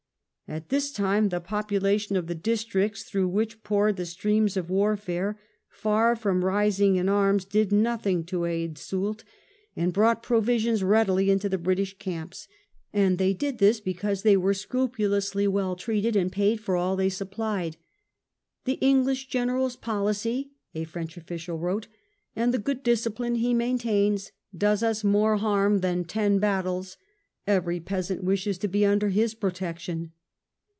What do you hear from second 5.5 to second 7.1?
far from rising in